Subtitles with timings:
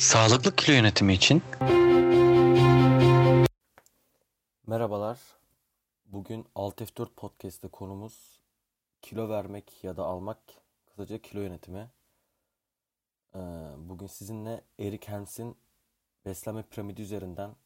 [0.00, 1.42] Sağlıklı kilo yönetimi için
[4.66, 5.18] Merhabalar.
[6.06, 8.40] Bugün Alt F4 Podcast'te konumuz
[9.02, 10.38] kilo vermek ya da almak,
[10.86, 11.90] kısaca kilo yönetimi.
[13.34, 13.38] Ee,
[13.76, 15.56] Bugün sizinle Eric Helms'in
[16.26, 17.56] beslenme piramidi üzerinden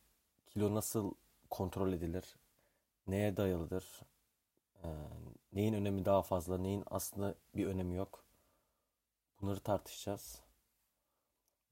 [0.47, 1.13] kilo nasıl
[1.51, 2.37] kontrol edilir,
[3.07, 3.85] neye dayalıdır,
[4.85, 4.89] ee,
[5.53, 8.25] neyin önemi daha fazla, neyin aslında bir önemi yok.
[9.41, 10.44] Bunları tartışacağız.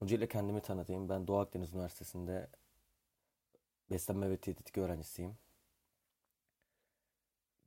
[0.03, 1.09] Öncelikle kendimi tanıtayım.
[1.09, 2.49] Ben Doğu Akdeniz Üniversitesi'nde
[3.91, 5.37] beslenme ve diyetetik öğrencisiyim.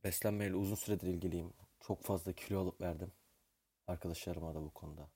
[0.04, 1.52] Beslenmeyle uzun süredir ilgiliyim.
[1.80, 3.12] Çok fazla kilo alıp verdim.
[3.86, 5.08] Arkadaşlarıma da bu konuda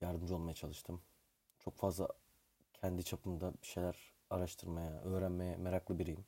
[0.00, 1.02] yardımcı olmaya çalıştım.
[1.64, 2.08] Çok fazla
[2.72, 6.24] kendi çapımda bir şeyler araştırmaya, öğrenmeye meraklı biriyim.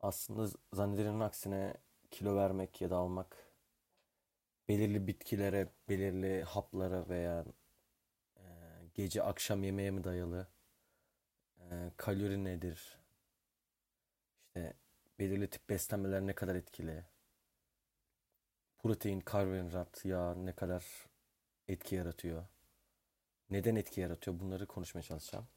[0.00, 1.74] Aslında zannedilenin aksine
[2.10, 3.52] kilo vermek ya da almak
[4.68, 7.44] belirli bitkilere, belirli haplara veya
[8.94, 10.46] gece akşam yemeğe mi dayalı?
[11.70, 12.98] E, kalori nedir?
[14.40, 14.74] İşte
[15.18, 17.04] belirli tip beslenmeler ne kadar etkili?
[18.78, 20.84] Protein, karbonhidrat, yağ ne kadar
[21.68, 22.46] etki yaratıyor?
[23.50, 24.40] Neden etki yaratıyor?
[24.40, 25.48] Bunları konuşmaya çalışacağım.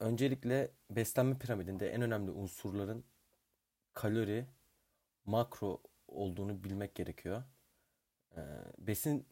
[0.00, 3.04] Öncelikle beslenme piramidinde en önemli unsurların
[3.94, 4.46] kalori,
[5.24, 7.44] makro olduğunu bilmek gerekiyor.
[8.36, 8.40] Ee,
[8.78, 9.26] besin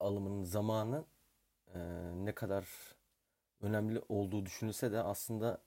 [0.00, 1.04] alımının zamanı
[1.74, 1.78] e,
[2.14, 2.66] ne kadar
[3.60, 5.62] önemli olduğu düşünülse de aslında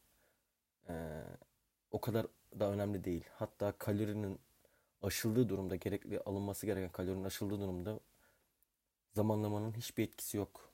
[0.89, 1.23] e,
[1.91, 2.27] o kadar
[2.59, 3.25] da önemli değil.
[3.33, 4.39] Hatta kalorinin
[5.01, 7.99] aşıldığı durumda, gerekli alınması gereken kalorinin aşıldığı durumda
[9.13, 10.73] zamanlamanın hiçbir etkisi yok.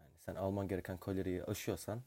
[0.00, 2.02] Yani sen alman gereken kaloriyi aşıyorsan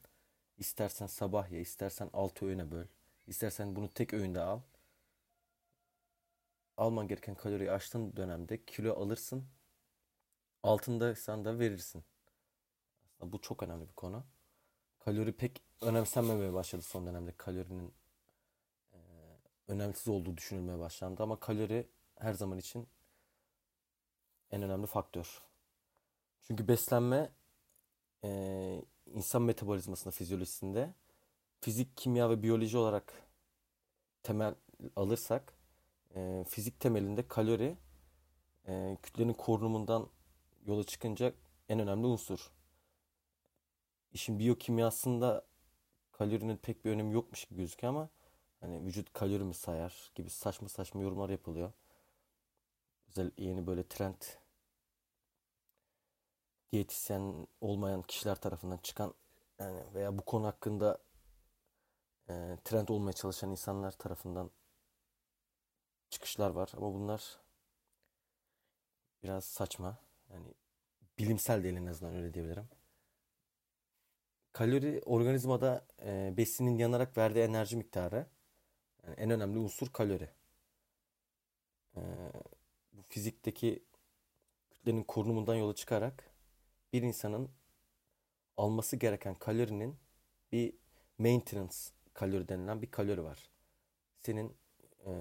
[0.57, 2.85] istersen sabah ye, istersen altı öğüne böl,
[3.27, 4.61] istersen bunu tek öğünde al.
[6.77, 9.45] Alman gereken kaloriyi aştığın dönemde kilo alırsın.
[10.63, 12.03] Altındaysan da verirsin.
[13.21, 14.23] Bu çok önemli bir konu.
[14.99, 17.31] Kalori pek önemsenmemeye başladı son dönemde.
[17.38, 17.94] Kalorinin
[18.94, 18.97] e,
[19.67, 21.23] önemsiz olduğu düşünülmeye başlandı.
[21.23, 22.88] Ama kalori her zaman için
[24.51, 25.41] en önemli faktör.
[26.41, 27.29] Çünkü beslenme
[28.23, 30.94] e, insan metabolizmasında, fizyolojisinde
[31.61, 33.13] fizik, kimya ve biyoloji olarak
[34.23, 34.56] temel
[34.95, 35.53] alırsak
[36.16, 37.78] e, fizik temelinde kalori
[38.67, 40.09] e, kütlenin korunumundan
[40.66, 41.34] yola çıkınca
[41.69, 42.51] en önemli unsur.
[44.16, 45.46] İşin biyokimyasında
[46.12, 48.09] kalorinin pek bir önemi yokmuş gibi gözüküyor ama
[48.59, 51.74] hani vücut kalori mi sayar gibi saçma saçma yorumlar yapılıyor.
[53.09, 54.22] Özel yeni böyle trend
[56.72, 59.14] diyetisyen olmayan kişiler tarafından çıkan
[59.59, 60.97] yani veya bu konu hakkında
[62.30, 64.52] e, trend olmaya çalışan insanlar tarafından
[66.09, 67.40] çıkışlar var ama bunlar
[69.24, 69.97] biraz saçma.
[70.30, 70.53] Yani
[71.20, 72.75] bilimsel değil en azından öyle diyebilirim.
[74.55, 78.27] Kalori organizmada e, besinin yanarak verdiği enerji miktarı.
[79.03, 80.29] Yani en önemli unsur kalori.
[81.95, 82.01] E,
[82.93, 83.83] bu fizikteki
[84.71, 86.29] kütlenin korunumundan yola çıkarak
[86.93, 87.49] bir insanın
[88.57, 89.95] alması gereken kalorinin
[90.51, 90.73] bir
[91.17, 91.75] maintenance
[92.13, 93.49] kalori denilen bir kalori var.
[94.22, 94.57] Senin
[95.05, 95.11] e,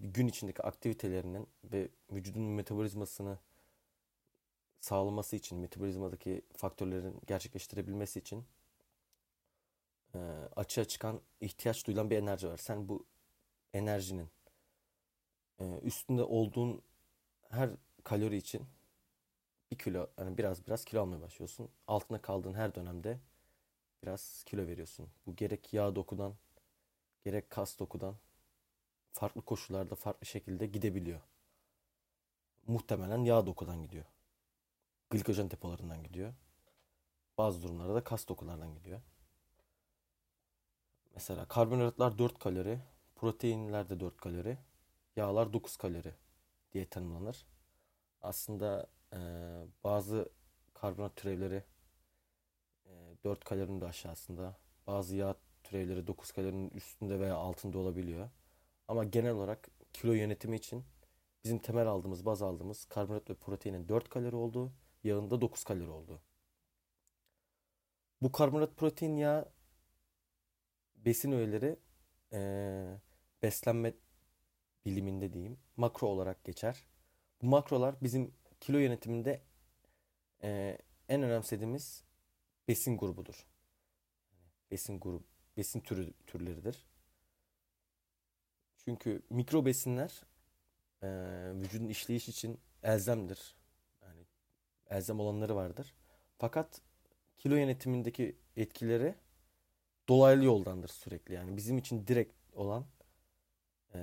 [0.00, 3.38] gün içindeki aktivitelerinin ve vücudun metabolizmasını
[4.80, 8.44] sağlaması için, metabolizmadaki faktörlerin gerçekleştirebilmesi için
[10.14, 10.18] e,
[10.56, 12.56] açığa çıkan ihtiyaç duyulan bir enerji var.
[12.56, 13.06] Sen bu
[13.72, 14.28] enerjinin
[15.58, 16.82] e, üstünde olduğun
[17.48, 17.70] her
[18.04, 18.66] kalori için
[19.70, 21.70] bir kilo, yani biraz biraz kilo almaya başlıyorsun.
[21.86, 23.20] Altına kaldığın her dönemde
[24.02, 25.10] biraz kilo veriyorsun.
[25.26, 26.34] Bu gerek yağ dokudan,
[27.24, 28.16] gerek kas dokudan
[29.12, 31.20] farklı koşullarda farklı şekilde gidebiliyor.
[32.66, 34.04] Muhtemelen yağ dokudan gidiyor.
[35.10, 36.34] Glikojen depolarından gidiyor.
[37.38, 39.00] Bazı durumlarda da kas dokulardan gidiyor.
[41.14, 42.78] Mesela karbonhidratlar 4 kalori,
[43.16, 44.58] proteinler de 4 kalori,
[45.16, 46.14] yağlar 9 kalori
[46.72, 47.46] diye tanımlanır.
[48.22, 49.18] Aslında e,
[49.84, 50.28] bazı
[50.74, 51.64] karbonhidrat türevleri
[52.86, 52.90] e,
[53.24, 54.56] 4 kalorinin de aşağısında,
[54.86, 58.30] bazı yağ türevleri 9 kalorinin üstünde veya altında olabiliyor.
[58.88, 60.84] Ama genel olarak kilo yönetimi için
[61.44, 64.72] bizim temel aldığımız, baz aldığımız karbonhidrat ve proteinin 4 kalori olduğu,
[65.04, 66.20] yağında 9 kalori olduğu.
[68.22, 69.52] Bu karbonhidrat, protein, yağ
[71.04, 71.76] besin öğeleri
[72.32, 72.40] e,
[73.42, 73.94] beslenme
[74.84, 76.86] biliminde diyeyim makro olarak geçer.
[77.42, 79.42] Bu makrolar bizim kilo yönetiminde
[80.42, 80.78] e,
[81.08, 82.04] en önemsediğimiz
[82.68, 83.46] besin grubudur.
[84.70, 85.24] Besin grubu,
[85.56, 86.86] besin türü türleridir.
[88.76, 90.22] Çünkü mikro besinler
[91.02, 91.08] e,
[91.54, 93.56] vücudun işleyiş için elzemdir.
[94.02, 94.26] Yani
[94.90, 95.94] elzem olanları vardır.
[96.38, 96.80] Fakat
[97.38, 99.14] kilo yönetimindeki etkileri
[100.12, 101.34] dolaylı yoldandır sürekli.
[101.34, 102.84] Yani bizim için direkt olan
[103.94, 103.98] e,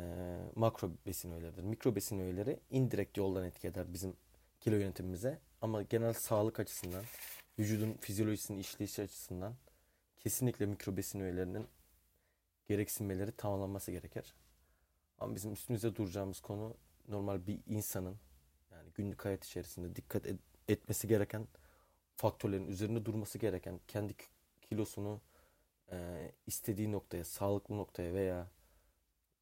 [0.56, 1.63] makro besin öğeleridir.
[1.63, 4.13] Mikro besin öğeleri indirekt yoldan etki eder bizim
[4.59, 5.39] kilo yönetimimize.
[5.61, 7.03] Ama genel sağlık açısından,
[7.59, 9.56] vücudun fizyolojisinin işleyişi açısından
[10.19, 11.67] kesinlikle mikro besin öğelerinin
[12.67, 14.33] gereksinmeleri tamamlanması gerekir.
[15.19, 16.75] Ama bizim üstümüze duracağımız konu
[17.07, 18.17] normal bir insanın
[18.71, 21.47] yani günlük hayat içerisinde dikkat et, etmesi gereken
[22.15, 24.13] faktörlerin üzerinde durması gereken kendi
[24.61, 25.21] kilosunu
[25.91, 28.51] e, istediği noktaya, sağlıklı noktaya veya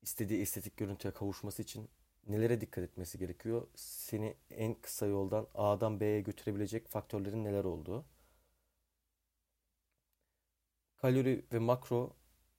[0.01, 1.89] istediği estetik görüntüye kavuşması için
[2.27, 3.67] nelere dikkat etmesi gerekiyor?
[3.75, 8.05] Seni en kısa yoldan A'dan B'ye götürebilecek faktörlerin neler olduğu.
[10.97, 12.15] Kalori ve makro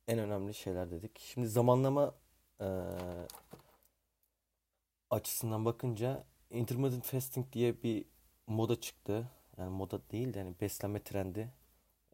[0.09, 1.19] en önemli şeyler dedik.
[1.19, 2.15] Şimdi zamanlama
[2.61, 2.67] e,
[5.11, 8.05] açısından bakınca intermittent fasting diye bir
[8.47, 9.31] moda çıktı.
[9.57, 11.53] Yani moda değil de yani beslenme trendi.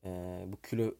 [0.05, 0.09] E,
[0.49, 0.95] bu kilo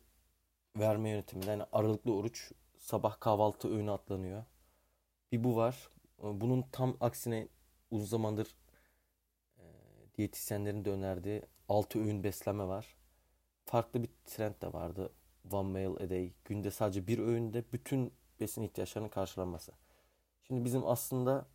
[0.77, 4.45] verme yönteminde yani aralıklı oruç sabah kahvaltı öğünü atlanıyor.
[5.33, 5.89] Bir bu var.
[6.23, 7.49] Bunun tam aksine
[7.91, 8.57] uzun zamandır
[9.59, 9.63] e,
[10.17, 12.97] diyetisyenlerin de önerdiği 6 öğün beslenme var.
[13.65, 15.13] Farklı bir trend de vardı.
[15.53, 16.33] One meal a day.
[16.45, 19.73] Günde sadece bir öğünde bütün besin ihtiyaçlarının karşılanması.
[20.43, 21.47] Şimdi bizim aslında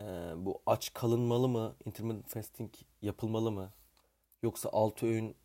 [0.00, 0.04] e,
[0.36, 3.72] bu aç kalınmalı mı, intermittent fasting yapılmalı mı?
[4.42, 5.36] Yoksa 6 öğün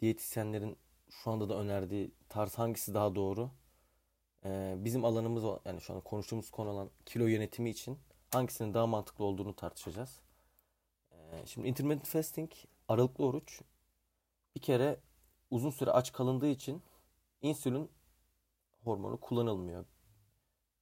[0.00, 0.76] diyetisyenlerin
[1.10, 3.50] şu anda da önerdiği tarz hangisi daha doğru?
[4.44, 7.98] Ee, bizim alanımız yani şu an konuştuğumuz konu olan kilo yönetimi için
[8.32, 10.20] hangisinin daha mantıklı olduğunu tartışacağız.
[11.12, 12.50] Ee, şimdi intermittent fasting
[12.88, 13.62] aralıklı oruç
[14.56, 15.00] bir kere
[15.50, 16.82] uzun süre aç kalındığı için
[17.42, 17.90] insülin
[18.84, 19.84] hormonu kullanılmıyor.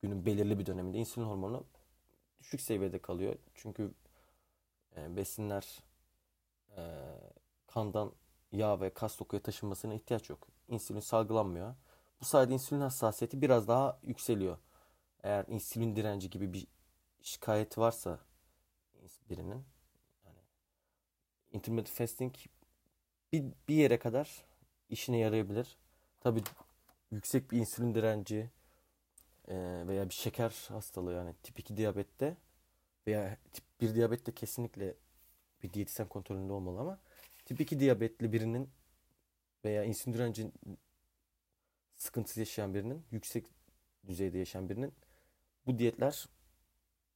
[0.02, 1.64] Günün belirli bir döneminde insülin hormonu
[2.40, 3.36] düşük seviyede kalıyor.
[3.54, 3.94] Çünkü
[4.96, 5.78] e, besinler
[6.76, 6.82] e,
[7.66, 8.12] kandan
[8.54, 10.48] yağ ve kas dokuya taşınmasına ihtiyaç yok.
[10.68, 11.74] İnsülin salgılanmıyor.
[12.20, 14.58] Bu sayede insülin hassasiyeti biraz daha yükseliyor.
[15.22, 16.66] Eğer insülin direnci gibi bir
[17.22, 18.18] şikayeti varsa
[19.30, 19.64] birinin
[20.24, 20.38] yani
[21.52, 22.34] intermittent fasting
[23.32, 24.44] bir, bir yere kadar
[24.90, 25.78] işine yarayabilir.
[26.20, 26.42] Tabi
[27.10, 28.50] yüksek bir insülin direnci
[29.48, 32.36] e, veya bir şeker hastalığı yani tip 2 diyabette
[33.06, 34.94] veya tip 1 diyabette kesinlikle
[35.62, 36.98] bir diyetisyen kontrolünde olmalı ama
[37.44, 38.70] tip 2 diyabetli birinin
[39.64, 40.50] veya insülin direnci
[41.96, 43.46] sıkıntısı yaşayan birinin, yüksek
[44.06, 44.94] düzeyde yaşayan birinin
[45.66, 46.28] bu diyetler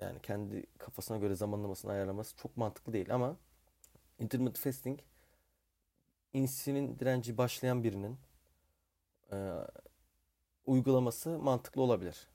[0.00, 3.36] yani kendi kafasına göre zamanlamasını ayarlaması çok mantıklı değil ama
[4.18, 5.00] intermittent fasting
[6.32, 8.18] insülin direnci başlayan birinin
[9.32, 9.52] e,
[10.66, 12.28] uygulaması mantıklı olabilir.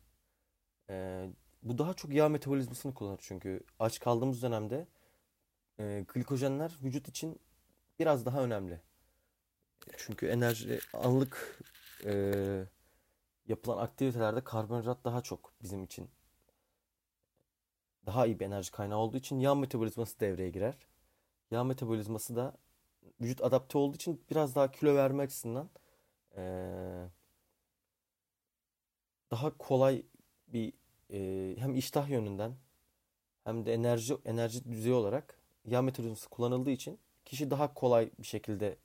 [0.89, 1.27] E,
[1.63, 4.87] bu daha çok yağ metabolizmasını kullanır çünkü aç kaldığımız dönemde
[5.79, 7.39] e, glikojenler vücut için
[7.99, 8.81] biraz daha önemli.
[9.97, 11.59] Çünkü enerji anlık
[12.05, 12.65] e,
[13.47, 16.09] yapılan aktivitelerde karbonhidrat daha çok bizim için
[18.05, 20.77] daha iyi bir enerji kaynağı olduğu için yağ metabolizması devreye girer.
[21.51, 22.57] Yağ metabolizması da
[23.21, 25.69] vücut adapte olduğu için biraz daha kilo verme açısından
[26.37, 26.43] e,
[29.31, 30.05] daha kolay
[30.47, 30.73] bir
[31.09, 32.55] e, hem iştah yönünden
[33.43, 38.77] hem de enerji enerji düzeyi olarak yağ metabolizması kullanıldığı için kişi daha kolay bir şekilde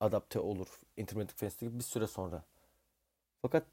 [0.00, 2.44] adapte olur intermittent fasting bir süre sonra.
[3.42, 3.66] Fakat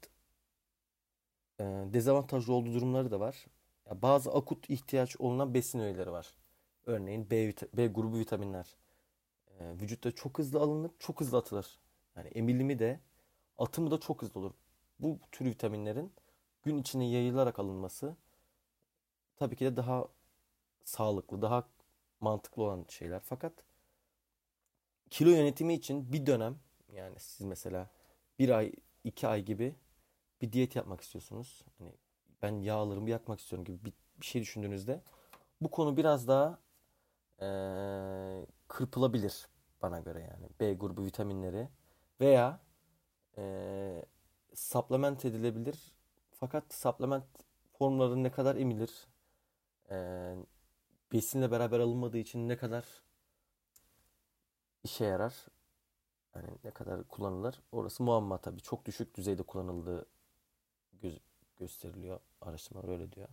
[1.60, 3.46] e, dezavantajlı olduğu durumları da var.
[3.86, 6.34] Ya bazı akut ihtiyaç olunan besin öğeleri var.
[6.86, 8.76] Örneğin B, B grubu vitaminler.
[9.58, 11.78] E, vücutta çok hızlı alınır, çok hızlı atılır.
[12.16, 13.00] Yani emilimi de
[13.58, 14.52] atımı da çok hızlı olur.
[14.98, 16.12] Bu tür vitaminlerin
[16.62, 18.16] gün içine yayılarak alınması
[19.36, 20.08] tabii ki de daha
[20.84, 21.68] sağlıklı, daha
[22.20, 23.20] mantıklı olan şeyler.
[23.20, 23.52] Fakat
[25.10, 26.58] kilo yönetimi için bir dönem
[26.92, 27.90] yani siz mesela
[28.38, 28.72] bir ay,
[29.04, 29.74] iki ay gibi
[30.42, 31.64] bir diyet yapmak istiyorsunuz.
[31.78, 31.92] Hani
[32.42, 35.02] ben yağlarımı yakmak istiyorum gibi bir, bir şey düşündüğünüzde
[35.60, 36.58] bu konu biraz daha
[37.40, 39.48] ee, kırpılabilir
[39.82, 40.48] bana göre yani.
[40.60, 41.68] B grubu vitaminleri
[42.20, 42.60] veya
[43.38, 44.04] ee,
[44.54, 45.94] supplement edilebilir.
[46.30, 47.24] Fakat supplement
[47.78, 49.08] formları ne kadar emilir?
[51.12, 52.84] Besinle beraber alınmadığı için ne kadar
[54.84, 55.34] işe yarar?
[56.34, 57.60] Yani ne kadar kullanılır?
[57.72, 58.60] Orası muamma tabii.
[58.60, 60.06] Çok düşük düzeyde kullanıldığı
[61.02, 61.18] göz
[61.56, 62.20] gösteriliyor.
[62.40, 63.28] Araştırmalar öyle diyor.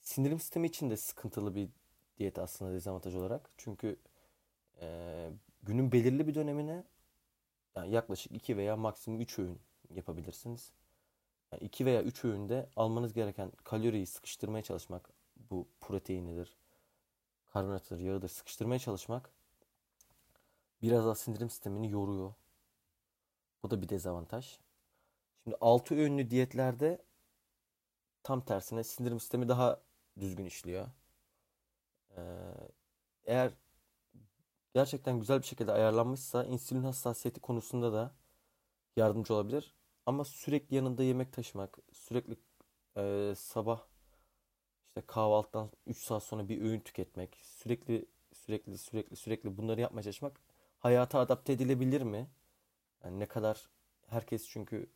[0.00, 1.68] Sindirim sistemi için de sıkıntılı bir
[2.18, 3.50] diyet aslında dezavantaj olarak.
[3.56, 3.96] Çünkü
[4.80, 5.30] e,
[5.62, 6.84] günün belirli bir dönemine
[7.76, 9.60] yani yaklaşık 2 veya maksimum 3 öğün
[9.94, 10.72] yapabilirsiniz.
[11.52, 15.10] Yani 2 veya 3 öğünde almanız gereken kaloriyi sıkıştırmaya çalışmak
[15.50, 16.56] bu proteinidir,
[17.50, 19.30] karbonhidratır, yağıdır sıkıştırmaya çalışmak
[20.82, 22.34] biraz daha sindirim sistemini yoruyor.
[23.62, 24.58] Bu da bir dezavantaj.
[25.44, 27.02] Şimdi 6 öğünlü diyetlerde
[28.22, 29.80] tam tersine sindirim sistemi daha
[30.20, 30.88] düzgün işliyor.
[32.16, 32.22] Ee,
[33.24, 33.52] eğer
[34.74, 38.14] gerçekten güzel bir şekilde ayarlanmışsa insülin hassasiyeti konusunda da
[38.96, 39.74] yardımcı olabilir.
[40.06, 42.36] Ama sürekli yanında yemek taşımak, sürekli
[42.96, 43.80] e, sabah
[44.90, 50.40] işte kahvaltıdan 3 saat sonra bir öğün tüketmek, sürekli sürekli sürekli sürekli bunları yapmaya çalışmak
[50.78, 52.30] hayata adapte edilebilir mi?
[53.04, 53.70] Yani ne kadar
[54.06, 54.90] herkes çünkü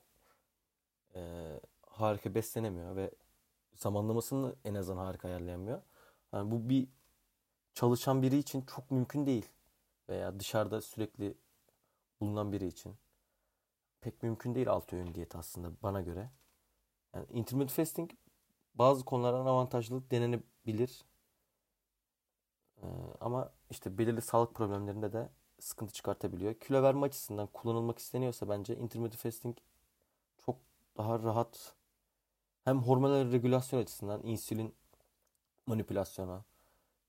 [1.15, 1.21] e,
[1.83, 3.11] harika beslenemiyor ve
[3.75, 5.83] zamanlamasını en azından harika ayarlayamıyor.
[6.33, 6.89] Yani bu bir
[7.75, 9.49] çalışan biri için çok mümkün değil.
[10.09, 11.35] Veya dışarıda sürekli
[12.21, 12.97] bulunan biri için
[14.01, 16.31] pek mümkün değil altı öğün diyet aslında bana göre.
[17.15, 18.11] Yani intermittent fasting
[18.75, 21.05] bazı konulardan avantajlı denenebilir.
[22.83, 22.87] Ee,
[23.21, 25.29] ama işte belirli sağlık problemlerinde de
[25.61, 26.55] sıkıntı çıkartabiliyor.
[26.55, 29.57] Kilo verme açısından kullanılmak isteniyorsa bence intermittent fasting
[30.47, 30.57] çok
[30.97, 31.75] daha rahat
[32.65, 34.75] hem hormonal regülasyon açısından insülin
[35.67, 36.45] manipülasyona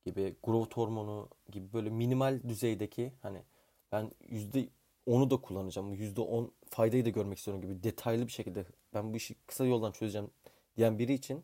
[0.06, 3.44] gibi growth hormonu gibi böyle minimal düzeydeki hani
[3.92, 4.70] ben yüzde
[5.06, 5.94] onu da kullanacağım.
[5.94, 9.92] Yüzde on faydayı da görmek istiyorum gibi detaylı bir şekilde ben bu işi kısa yoldan
[9.92, 10.32] çözeceğim
[10.78, 11.44] diyen biri için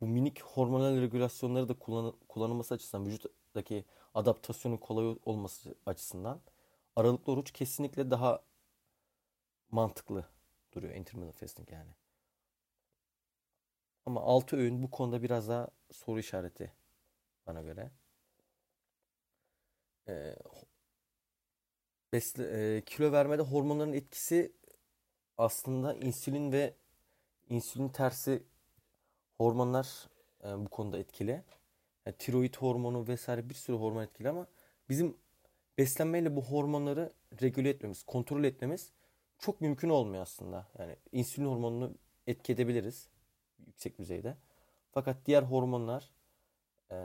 [0.00, 6.40] bu minik hormonal regülasyonları da kullan kullanılması açısından vücuttaki adaptasyonun kolay olması açısından
[6.96, 8.42] aralıklı oruç kesinlikle daha
[9.70, 10.24] mantıklı
[10.72, 11.90] duruyor intermittent fasting yani.
[14.06, 16.72] Ama 6 öğün bu konuda biraz daha soru işareti
[17.46, 17.90] bana göre.
[20.08, 20.36] Ee,
[22.12, 24.52] besle, e, kilo vermede hormonların etkisi
[25.38, 26.74] aslında insülin ve
[27.48, 28.42] insülin tersi
[29.40, 30.08] hormonlar
[30.44, 31.42] e, bu konuda etkili.
[32.06, 34.46] Yani tiroid hormonu vesaire bir sürü hormon etkili ama
[34.88, 35.16] bizim
[35.78, 38.92] beslenmeyle bu hormonları regüle etmemiz, kontrol etmemiz
[39.38, 40.66] çok mümkün olmuyor aslında.
[40.78, 41.94] Yani insülin hormonunu
[42.26, 43.08] etki edebiliriz
[43.66, 44.36] yüksek düzeyde.
[44.92, 46.10] Fakat diğer hormonlar
[46.90, 46.96] e,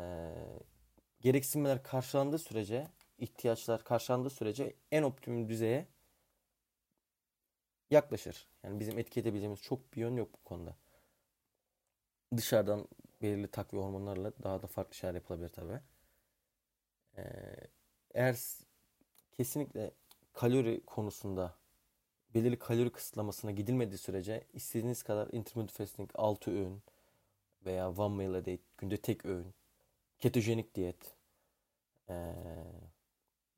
[1.21, 2.87] gereksinmeler karşılandığı sürece,
[3.17, 5.87] ihtiyaçlar karşılandığı sürece en optimum düzeye
[7.91, 8.47] yaklaşır.
[8.63, 10.75] Yani bizim etki edebileceğimiz çok bir yön yok bu konuda.
[12.37, 12.87] Dışarıdan
[13.21, 15.79] belirli takviye hormonlarla daha da farklı şeyler yapılabilir tabi.
[17.17, 17.23] Ee,
[18.13, 18.37] eğer
[19.31, 19.91] kesinlikle
[20.33, 21.55] kalori konusunda
[22.35, 26.81] belirli kalori kısıtlamasına gidilmediği sürece istediğiniz kadar intermittent fasting 6 öğün
[27.65, 29.53] veya one meal a day günde tek öğün
[30.19, 31.15] ketojenik diyet
[32.09, 32.33] ee,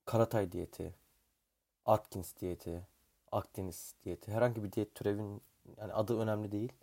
[0.06, 0.96] Karatay diyeti
[1.86, 2.88] Atkins diyeti
[3.32, 5.42] Akdeniz diyeti herhangi bir diyet türevin
[5.78, 6.74] yani adı önemli değil.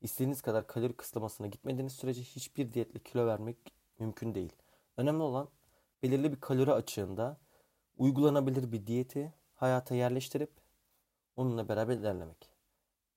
[0.00, 3.56] İstediğiniz kadar kalori kısıtlamasına gitmediğiniz sürece hiçbir diyetle kilo vermek
[3.98, 4.52] mümkün değil.
[4.96, 5.48] Önemli olan
[6.02, 7.40] belirli bir kalori açığında
[7.98, 10.50] uygulanabilir bir diyeti hayata yerleştirip
[11.36, 12.50] onunla beraber ilerlemek.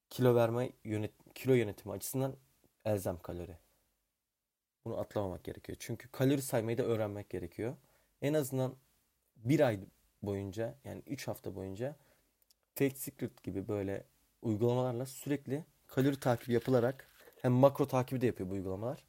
[0.09, 2.35] Kilo verme yönet kilo yönetimi açısından
[2.85, 3.57] elzem kalori.
[4.85, 5.77] Bunu atlamamak gerekiyor.
[5.81, 7.75] Çünkü kalori saymayı da öğrenmek gerekiyor.
[8.21, 8.75] En azından
[9.35, 9.79] bir ay
[10.21, 11.95] boyunca yani 3 hafta boyunca
[12.75, 14.05] Fake Secret gibi böyle
[14.41, 17.07] uygulamalarla sürekli kalori takibi yapılarak
[17.41, 19.03] hem makro takibi de yapıyor bu uygulamalar.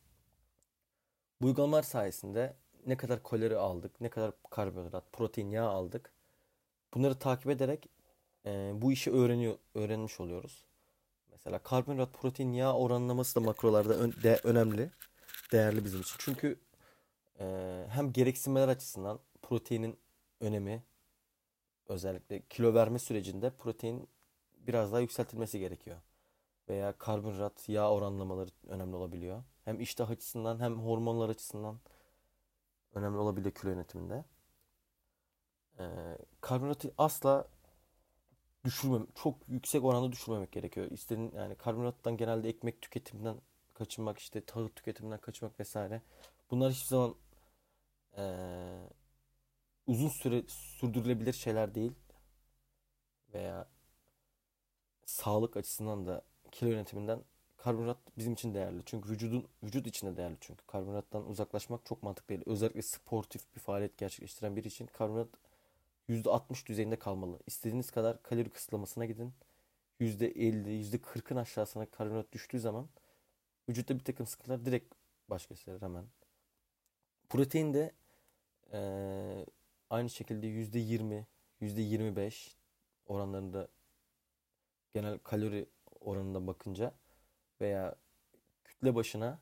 [1.40, 6.12] Bu uygulamalar sayesinde ne kadar kalori aldık, ne kadar karbonhidrat, protein, yağ aldık.
[6.94, 7.88] Bunları takip ederek
[8.46, 10.64] e, bu işi öğreniyor, öğrenmiş oluyoruz.
[11.30, 14.90] Mesela karbonhidrat, protein, yağ oranlaması da makrolarda ön, de, önemli,
[15.52, 16.16] değerli bizim için.
[16.18, 16.60] Çünkü
[17.40, 17.44] e,
[17.88, 19.98] hem gereksinmeler açısından proteinin
[20.40, 20.82] önemi
[21.88, 24.08] özellikle kilo verme sürecinde protein
[24.54, 25.96] biraz daha yükseltilmesi gerekiyor.
[26.68, 29.44] Veya karbonhidrat, yağ oranlamaları önemli olabiliyor.
[29.64, 31.80] Hem iştah açısından hem hormonlar açısından
[32.94, 34.24] önemli olabiliyor kilo yönetiminde.
[35.78, 37.48] Ee, karbonhidratı asla
[38.64, 40.90] düşürmem, çok yüksek oranda düşürmemek gerekiyor.
[40.90, 43.36] İstediğin yani karbonhidrattan genelde ekmek tüketiminden
[43.74, 46.02] kaçınmak, işte tahıl tüketiminden kaçınmak vesaire.
[46.50, 47.14] Bunlar hiçbir zaman
[48.16, 48.88] ee,
[49.86, 51.92] uzun süre sürdürülebilir şeyler değil.
[53.34, 53.68] Veya
[55.06, 56.22] sağlık açısından da
[56.54, 57.20] kilo yönetiminden
[57.56, 58.82] karbonhidrat bizim için değerli.
[58.86, 60.66] Çünkü vücudun vücut içinde değerli çünkü.
[60.66, 62.42] Karbonhidrattan uzaklaşmak çok mantıklı değil.
[62.46, 65.28] Özellikle sportif bir faaliyet gerçekleştiren biri için karbonhidrat
[66.08, 67.38] %60 düzeyinde kalmalı.
[67.46, 69.32] İstediğiniz kadar kalori kısıtlamasına gidin.
[70.00, 72.88] %50, %40'ın aşağısına karbonhidrat düştüğü zaman
[73.68, 74.94] vücutta bir takım sıkıntılar direkt
[75.30, 76.04] baş gösterir hemen.
[77.28, 77.92] Protein de
[78.72, 79.46] ee,
[79.90, 81.24] aynı şekilde %20,
[81.60, 82.56] %25
[83.06, 83.68] oranlarında
[84.94, 85.66] genel kalori
[86.04, 86.94] oranında bakınca
[87.60, 87.94] veya
[88.64, 89.38] kütle başına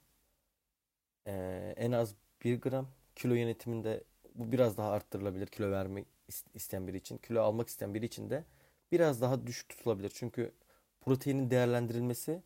[1.26, 2.14] e, en az
[2.44, 4.04] 1 gram kilo yönetiminde
[4.34, 6.04] bu biraz daha arttırılabilir kilo verme
[6.54, 8.44] isteyen biri için, kilo almak isteyen biri için de
[8.92, 10.12] biraz daha düşük tutulabilir.
[10.14, 10.52] Çünkü
[11.00, 12.42] proteinin değerlendirilmesi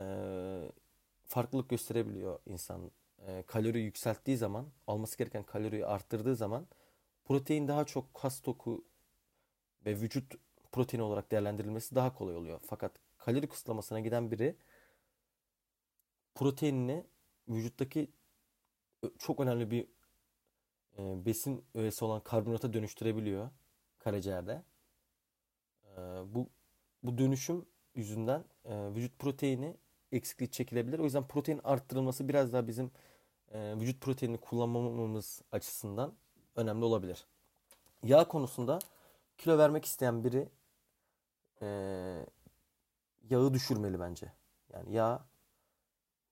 [0.00, 0.06] e,
[1.24, 2.90] farklılık gösterebiliyor insan.
[3.26, 6.66] E, kalori yükselttiği zaman, alması gereken kaloriyi arttırdığı zaman
[7.24, 8.84] protein daha çok kas toku
[9.86, 10.34] ve vücut
[10.72, 12.60] proteini olarak değerlendirilmesi daha kolay oluyor.
[12.66, 12.92] Fakat
[13.24, 14.56] kalori kısıtlamasına giden biri
[16.34, 17.06] proteinini
[17.48, 18.10] vücuttaki
[19.18, 19.86] çok önemli bir
[20.98, 23.50] e, besin öğesi olan karbonata dönüştürebiliyor
[23.98, 24.62] karaciğerde.
[25.84, 26.00] E,
[26.34, 26.48] bu
[27.02, 29.76] bu dönüşüm yüzünden e, vücut proteini
[30.12, 30.98] eksikliği çekilebilir.
[30.98, 32.90] O yüzden protein arttırılması biraz daha bizim
[33.52, 36.14] e, vücut proteinini kullanmamamız açısından
[36.56, 37.26] önemli olabilir.
[38.02, 38.78] Yağ konusunda
[39.38, 40.48] kilo vermek isteyen biri
[41.62, 41.66] e,
[43.30, 44.32] yağı düşürmeli bence.
[44.72, 45.26] Yani yağ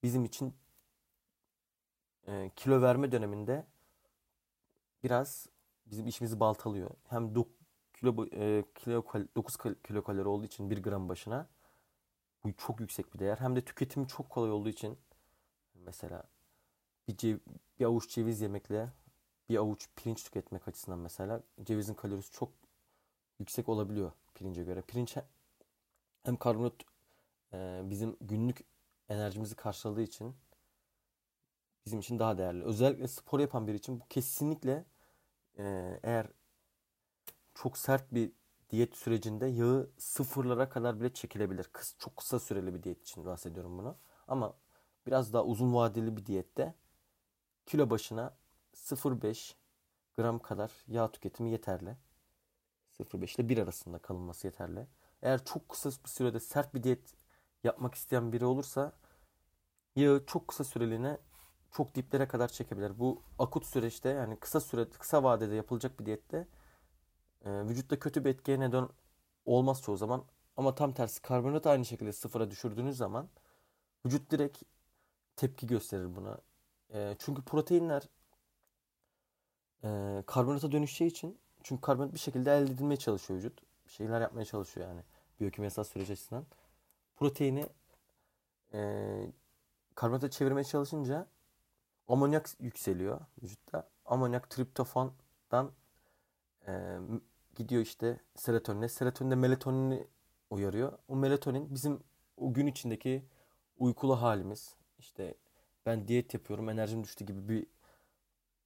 [0.03, 0.55] bizim için
[2.27, 3.67] e, kilo verme döneminde
[5.03, 5.47] biraz
[5.87, 6.91] bizim işimizi baltalıyor.
[7.09, 7.49] Hem do,
[7.95, 9.05] kilo e, kilo
[9.37, 11.49] 9 kilo kalori olduğu için 1 gram başına
[12.45, 13.37] bu çok yüksek bir değer.
[13.37, 14.99] Hem de tüketimi çok kolay olduğu için
[15.75, 16.23] mesela
[17.09, 17.39] bir, cev,
[17.79, 18.93] bir avuç ceviz yemekle
[19.49, 22.53] bir avuç pirinç tüketmek açısından mesela cevizin kalorisi çok
[23.39, 24.83] yüksek olabiliyor pirince göre.
[24.83, 25.17] Pirinç
[26.23, 26.83] hem karbonhidrat
[27.53, 28.65] e, bizim günlük
[29.09, 30.37] enerjimizi karşıladığı için
[31.87, 32.65] bizim için daha değerli.
[32.65, 34.85] Özellikle spor yapan biri için bu kesinlikle
[35.59, 36.27] e, eğer
[37.55, 38.33] çok sert bir
[38.71, 41.65] diyet sürecinde yağı sıfırlara kadar bile çekilebilir.
[41.65, 43.97] Kıs, çok kısa süreli bir diyet için bahsediyorum bunu.
[44.29, 44.55] Ama
[45.07, 46.75] biraz daha uzun vadeli bir diyette
[47.67, 48.37] kilo başına
[48.75, 49.55] 0.5
[50.17, 51.97] gram kadar yağ tüketimi yeterli.
[52.99, 54.87] 0.5 ile 1 arasında kalınması yeterli.
[55.23, 57.15] Eğer çok kısa bir sürede sert bir diyet
[57.65, 58.93] yapmak isteyen biri olursa
[59.97, 61.19] yağı çok kısa süreliğine
[61.73, 62.99] çok diplere kadar çekebilir.
[62.99, 66.49] Bu akut süreçte yani kısa süre kısa vadede yapılacak bir diyette
[67.45, 68.89] e, vücutta kötü bir etkiye neden
[69.45, 70.25] olmaz çoğu zaman.
[70.57, 73.29] Ama tam tersi karbonhidrat aynı şekilde sıfıra düşürdüğünüz zaman
[74.07, 74.63] vücut direkt
[75.37, 76.39] tepki gösterir buna.
[76.95, 78.09] E, çünkü proteinler
[79.85, 83.70] e, karbonhidrata dönüşeceği için çünkü karbonhidrat bir şekilde elde edilmeye çalışıyor vücut.
[83.91, 85.03] Şeyler yapmaya çalışıyor yani
[85.41, 86.47] biyokimyasal süreç açısından.
[87.17, 87.67] Proteini
[88.73, 88.81] e,
[89.95, 91.27] karbonhidrata çevirmeye çalışınca
[92.09, 93.89] amonyak yükseliyor vücutta.
[94.07, 95.73] Amonyak triptofandan
[96.67, 96.99] e,
[97.55, 98.89] gidiyor işte serotonine.
[98.89, 100.07] Serotonin de melatonini
[100.51, 100.99] uyarıyor.
[101.09, 102.01] O melatonin bizim
[102.37, 103.25] o gün içindeki
[103.79, 104.77] uykulu halimiz.
[104.99, 105.35] İşte
[105.87, 107.67] ben diyet yapıyorum enerjim düştü gibi bir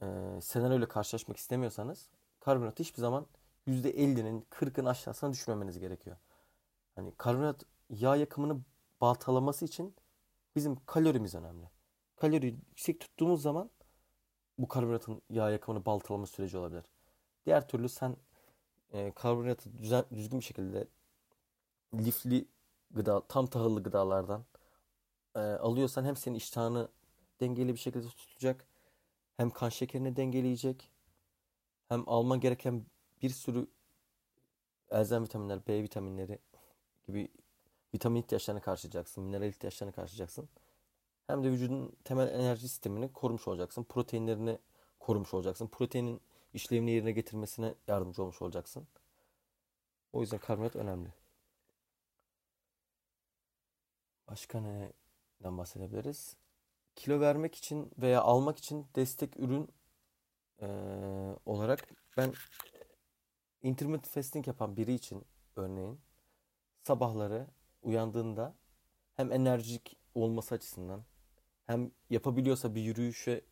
[0.02, 2.08] e, senaryoyla karşılaşmak istemiyorsanız
[2.40, 3.26] karbonatı hiçbir zaman
[3.68, 6.16] %50'nin 40'ın aşağısına düşürmemeniz gerekiyor.
[6.94, 8.61] Hani karbonat yağ yakımını
[9.00, 9.94] baltalaması için
[10.57, 11.70] bizim kalorimiz önemli.
[12.16, 13.70] Kalori yüksek tuttuğumuz zaman
[14.59, 16.85] bu karbonatın yağ yakımını baltalama süreci olabilir.
[17.46, 18.16] Diğer türlü sen
[18.92, 20.88] e, karbonatı düzen, düzgün bir şekilde
[21.94, 22.48] lifli
[22.90, 24.44] gıda, tam tahıllı gıdalardan
[25.35, 26.88] e, alıyorsan hem senin iştahını
[27.40, 28.66] dengeli bir şekilde tutacak
[29.37, 30.90] hem kan şekerini dengeleyecek
[31.88, 32.87] hem alman gereken
[33.24, 33.66] bir sürü
[34.90, 36.38] elzem vitaminler, B vitaminleri
[37.06, 37.28] gibi
[37.94, 40.48] vitamin ihtiyaçlarını karşılayacaksın, mineral ihtiyaçlarını karşılayacaksın.
[41.26, 43.84] Hem de vücudun temel enerji sistemini korumuş olacaksın.
[43.84, 44.58] Proteinlerini
[45.00, 45.66] korumuş olacaksın.
[45.66, 46.20] Proteinin
[46.54, 48.87] işlevini yerine getirmesine yardımcı olmuş olacaksın.
[50.12, 51.08] O yüzden karbonhidrat önemli.
[54.28, 56.37] Başka neden bahsedebiliriz?
[56.96, 59.68] Kilo vermek için veya almak için destek ürün
[60.62, 60.66] e,
[61.46, 62.32] olarak ben
[63.64, 65.24] intermittent fasting yapan biri için
[65.57, 66.00] örneğin
[66.83, 67.46] sabahları
[67.83, 68.55] uyandığında
[69.14, 71.05] hem enerjik olması açısından
[71.66, 73.44] hem yapabiliyorsa bir yürüyüşe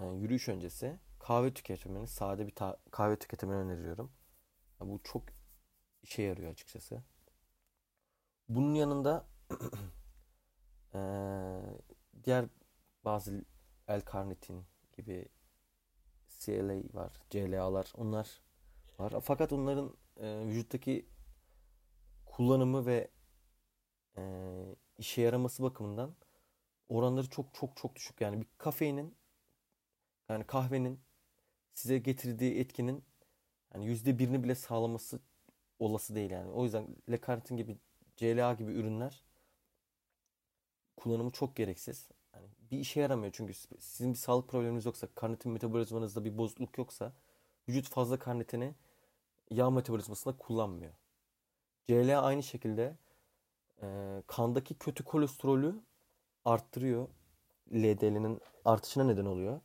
[0.00, 2.54] yani yürüyüş öncesi kahve tüketimini sade bir
[2.90, 4.12] kahve tüketimini öneriyorum.
[4.80, 5.22] Yani bu çok
[6.02, 7.02] işe yarıyor açıkçası.
[8.48, 9.26] Bunun yanında
[10.94, 11.60] ee,
[12.24, 12.44] diğer
[13.04, 13.44] bazı
[13.88, 15.28] L-karnitin gibi
[16.40, 18.40] CLA var, CLA'lar onlar
[18.98, 19.14] var.
[19.22, 21.06] Fakat onların e, vücuttaki
[22.26, 23.10] kullanımı ve
[24.16, 24.22] e,
[24.98, 26.14] işe yaraması bakımından
[26.88, 28.20] oranları çok çok çok düşük.
[28.20, 29.16] Yani bir kafeinin
[30.28, 31.00] yani kahvenin
[31.74, 33.04] size getirdiği etkinin
[33.74, 35.20] yani yüzde birini bile sağlaması
[35.78, 36.50] olası değil yani.
[36.50, 37.78] O yüzden Lecartin gibi
[38.16, 39.24] CLA gibi ürünler
[40.96, 42.08] kullanımı çok gereksiz.
[42.70, 47.12] Bir işe yaramıyor çünkü sizin bir sağlık probleminiz yoksa, karnitin metabolizmanızda bir bozukluk yoksa
[47.68, 48.74] vücut fazla karnitini
[49.50, 50.92] yağ metabolizmasında kullanmıyor.
[51.88, 52.96] CLA aynı şekilde
[53.82, 55.74] e, kandaki kötü kolesterolü
[56.44, 57.08] arttırıyor.
[57.72, 59.60] LDL'nin artışına neden oluyor.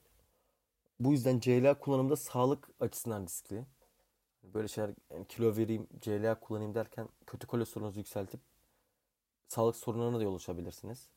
[0.99, 3.65] Bu yüzden CLA kullanımda sağlık açısından riskli.
[4.43, 8.39] Böyle şeyler yani kilo vereyim, CLA kullanayım derken kötü kolesterolunuzu yükseltip
[9.47, 11.09] sağlık sorunlarına da yol açabilirsiniz.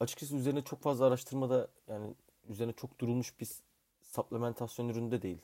[0.00, 2.14] Açıkçası üzerine çok fazla araştırmada yani
[2.48, 3.48] üzerine çok durulmuş bir
[4.02, 5.42] supplementasyon ürünü de değil.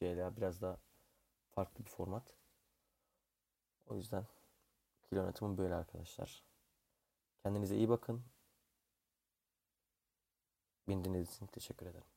[0.00, 0.78] CLA biraz daha
[1.52, 2.34] farklı bir format.
[3.86, 4.26] O yüzden
[5.02, 6.42] kilo yönetimim böyle arkadaşlar.
[7.42, 8.22] Kendinize iyi bakın.
[10.88, 12.11] Beni dinlediğiniz için teşekkür ederim.